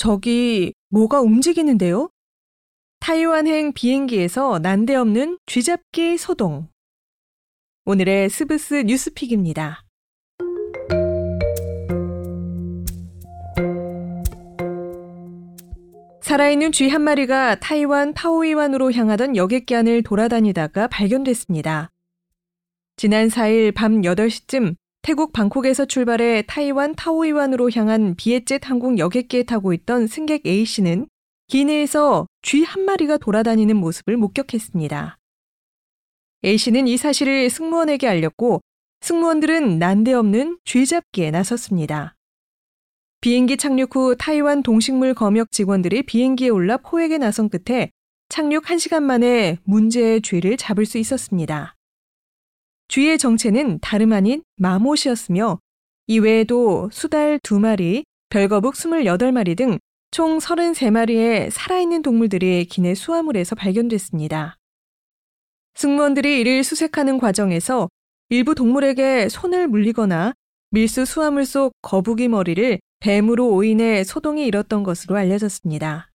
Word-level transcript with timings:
저기 0.00 0.72
뭐가 0.88 1.20
움직이는데요? 1.20 2.08
타이완행 3.00 3.74
비행기에서 3.74 4.58
난데없는 4.60 5.36
쥐잡기 5.44 6.16
소동. 6.16 6.68
오늘의 7.84 8.30
스브스 8.30 8.84
뉴스픽입니다. 8.86 9.84
살아있는 16.22 16.72
쥐 16.72 16.88
한 16.88 17.02
마리가 17.02 17.60
타이완 17.60 18.14
타오이완으로 18.14 18.92
향하던 18.92 19.36
여객기 19.36 19.74
안을 19.74 20.02
돌아다니다가 20.02 20.88
발견됐습니다. 20.88 21.90
지난 22.96 23.28
4일 23.28 23.74
밤 23.74 24.00
8시쯤 24.00 24.76
태국 25.02 25.32
방콕에서 25.32 25.86
출발해 25.86 26.44
타이완 26.46 26.94
타오이완으로 26.94 27.70
향한 27.74 28.14
비에젯 28.16 28.68
항공 28.68 28.98
여객기에 28.98 29.44
타고 29.44 29.72
있던 29.72 30.06
승객 30.06 30.46
A씨는 30.46 31.08
기내에서 31.48 32.26
쥐 32.42 32.62
한 32.62 32.84
마리가 32.84 33.16
돌아다니는 33.16 33.76
모습을 33.76 34.16
목격했습니다. 34.16 35.16
A씨는 36.44 36.86
이 36.86 36.96
사실을 36.96 37.48
승무원에게 37.48 38.06
알렸고 38.06 38.60
승무원들은 39.00 39.78
난데없는 39.78 40.58
쥐 40.64 40.86
잡기에 40.86 41.30
나섰습니다. 41.30 42.14
비행기 43.22 43.56
착륙 43.56 43.96
후 43.96 44.16
타이완 44.16 44.62
동식물 44.62 45.14
검역 45.14 45.50
직원들이 45.50 46.04
비행기에 46.04 46.50
올라 46.50 46.76
포획에 46.76 47.18
나선 47.18 47.48
끝에 47.48 47.90
착륙 48.28 48.64
1시간 48.64 49.02
만에 49.02 49.58
문제의 49.64 50.22
쥐를 50.22 50.56
잡을 50.56 50.86
수 50.86 50.98
있었습니다. 50.98 51.74
쥐의 52.90 53.18
정체는 53.18 53.78
다름 53.80 54.12
아닌 54.12 54.42
마못이었으며 54.56 55.58
이외에도 56.06 56.90
수달 56.92 57.38
2마리, 57.38 58.04
별거북 58.28 58.74
28마리 58.74 59.56
등 59.56 59.78
총 60.12 60.38
33마리의 60.38 61.50
살아있는 61.50 62.02
동물들이 62.02 62.64
기내 62.64 62.94
수화물에서 62.94 63.54
발견됐습니다. 63.54 64.56
승무원들이 65.74 66.40
이를 66.40 66.64
수색하는 66.64 67.18
과정에서 67.18 67.88
일부 68.28 68.56
동물에게 68.56 69.28
손을 69.28 69.68
물리거나 69.68 70.32
밀수 70.70 71.04
수화물 71.04 71.46
속 71.46 71.72
거북이 71.82 72.26
머리를 72.26 72.80
뱀으로 72.98 73.50
오인해 73.50 74.02
소동이 74.02 74.46
일었던 74.46 74.82
것으로 74.82 75.16
알려졌습니다. 75.16 76.10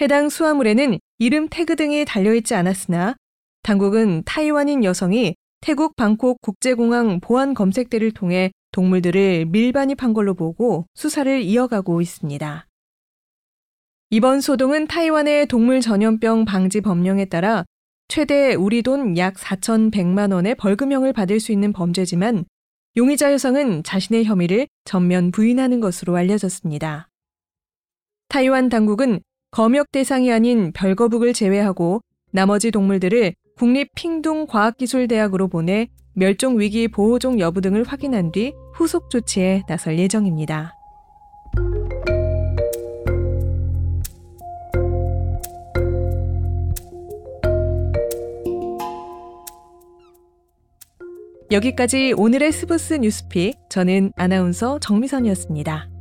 해당 0.00 0.28
수화물에는 0.28 0.98
이름 1.18 1.48
태그 1.48 1.74
등이 1.74 2.04
달려있지 2.04 2.54
않았으나 2.54 3.16
당국은 3.62 4.22
타이완인 4.24 4.84
여성이 4.84 5.34
태국 5.60 5.96
방콕 5.96 6.40
국제공항 6.42 7.20
보안 7.20 7.54
검색대를 7.54 8.12
통해 8.12 8.52
동물들을 8.72 9.46
밀반입한 9.46 10.12
걸로 10.12 10.34
보고 10.34 10.86
수사를 10.94 11.42
이어가고 11.42 12.00
있습니다. 12.00 12.66
이번 14.10 14.40
소동은 14.40 14.86
타이완의 14.86 15.46
동물 15.46 15.80
전염병 15.80 16.44
방지 16.44 16.80
법령에 16.80 17.24
따라 17.24 17.64
최대 18.08 18.54
우리 18.54 18.82
돈 18.82 19.16
약 19.16 19.34
4,100만 19.34 20.32
원의 20.32 20.54
벌금형을 20.54 21.12
받을 21.12 21.40
수 21.40 21.50
있는 21.50 21.72
범죄지만 21.72 22.44
용의자 22.96 23.32
여성은 23.32 23.82
자신의 23.82 24.24
혐의를 24.24 24.68
전면 24.84 25.32
부인하는 25.32 25.80
것으로 25.80 26.16
알려졌습니다. 26.16 27.08
타이완 28.28 28.68
당국은 28.68 29.20
검역 29.50 29.90
대상이 29.90 30.30
아닌 30.32 30.72
별거북을 30.72 31.32
제외하고 31.32 32.00
나머지 32.30 32.70
동물들을 32.70 33.34
국립 33.58 33.94
핑둥 33.94 34.46
과학기술대학으로 34.46 35.48
보내 35.48 35.88
멸종 36.12 36.60
위기 36.60 36.88
보호종 36.88 37.40
여부 37.40 37.62
등을 37.62 37.84
확인한 37.84 38.30
뒤 38.30 38.52
후속 38.74 39.08
조치에 39.08 39.62
나설 39.66 39.98
예정입니다. 39.98 40.74
여기까지 51.50 52.12
오늘의 52.14 52.52
스브스 52.52 52.94
뉴스픽. 52.94 53.56
저는 53.70 54.12
아나운서 54.16 54.78
정미선이었습니다. 54.80 55.95